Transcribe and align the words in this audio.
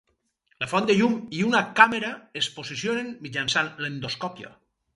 La 0.61 0.69
font 0.71 0.87
de 0.91 0.95
llum 0.99 1.13
i 1.41 1.43
una 1.49 1.61
càmera 1.81 2.09
es 2.41 2.49
posicionen 2.57 3.15
mitjançant 3.27 3.73
l'endoscòpia. 3.85 4.55